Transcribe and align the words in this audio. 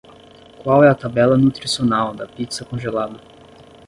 Qual 0.63 0.83
é 0.83 0.89
a 0.89 0.95
tabela 0.95 1.37
nutricional 1.37 2.11
da 2.11 2.25
pizza 2.25 2.65
congelada? 2.65 3.19